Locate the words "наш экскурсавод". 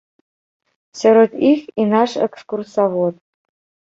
1.91-3.15